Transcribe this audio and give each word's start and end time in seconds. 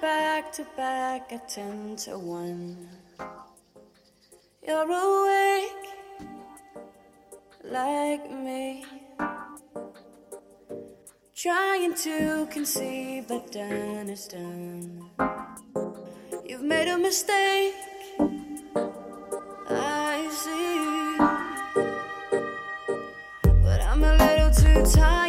back 0.00 0.52
to 0.52 0.64
back 0.76 1.32
at 1.32 1.48
10 1.48 1.96
to 1.96 2.18
1. 2.18 2.88
You're 4.66 4.82
awake 4.82 5.86
like 7.64 8.30
me, 8.30 8.84
trying 11.34 11.94
to 11.94 12.46
conceive, 12.50 13.28
but 13.28 13.50
done 13.52 14.08
is 14.08 14.26
done. 14.28 15.08
You've 16.44 16.62
made 16.62 16.88
a 16.88 16.98
mistake, 16.98 17.74
I 19.68 20.28
see, 20.42 21.16
but 23.62 23.80
I'm 23.82 24.02
a 24.02 24.16
little 24.16 24.50
too 24.50 24.84
tired. 24.92 25.25